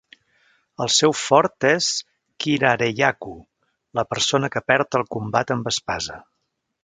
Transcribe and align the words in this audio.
El 0.85 0.89
seu 0.93 1.11
fort 1.23 1.67
és 1.71 1.89
"kirareyaku", 2.45 3.35
la 4.01 4.07
persona 4.15 4.51
que 4.57 4.67
perd 4.73 4.99
el 5.01 5.07
combat 5.17 5.55
amb 5.57 5.71
espasa. 5.75 6.19